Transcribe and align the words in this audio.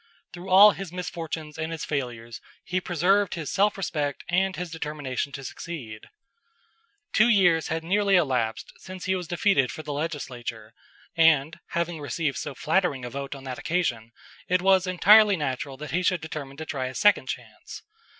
Through 0.33 0.49
all 0.49 0.71
his 0.71 0.91
misfortunes 0.91 1.59
and 1.59 1.71
his 1.71 1.85
failures, 1.85 2.41
he 2.63 2.81
preserved 2.81 3.35
his 3.35 3.51
self 3.51 3.77
respect 3.77 4.23
and 4.29 4.55
his 4.55 4.71
determination 4.71 5.31
to 5.33 5.43
succeed. 5.43 6.09
Two 7.13 7.27
years 7.29 7.67
had 7.67 7.83
nearly 7.83 8.15
elapsed 8.15 8.73
since 8.77 9.05
he 9.05 9.15
was 9.15 9.27
defeated 9.27 9.71
for 9.71 9.83
the 9.83 9.93
legislature, 9.93 10.73
and, 11.15 11.59
having 11.73 12.01
received 12.01 12.39
so 12.39 12.55
flattering 12.55 13.05
a 13.05 13.11
vote 13.11 13.35
on 13.35 13.43
that 13.43 13.59
occasion, 13.59 14.11
it 14.47 14.59
was 14.63 14.87
entirely 14.87 15.35
natural 15.37 15.77
that 15.77 15.91
he 15.91 16.01
should 16.01 16.21
determine 16.21 16.57
to 16.57 16.65
try 16.65 16.87
a 16.87 16.95
second 16.95 17.27
chance. 17.27 17.83